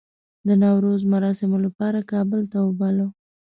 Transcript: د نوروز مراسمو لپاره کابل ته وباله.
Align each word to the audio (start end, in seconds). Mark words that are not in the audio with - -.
د 0.47 0.49
نوروز 0.63 1.01
مراسمو 1.13 1.57
لپاره 1.65 2.07
کابل 2.11 2.41
ته 2.51 2.57
وباله. 2.67 3.07